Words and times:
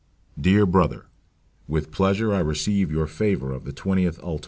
Dear 0.39 0.65
Brother, 0.65 1.05
"With 1.67 1.91
pleasure 1.91 2.33
I 2.33 2.39
receive 2.39 2.91
your 2.91 3.05
favor 3.05 3.51
of 3.53 3.65
the 3.65 3.71
20th 3.73 4.19
ult. 4.23 4.39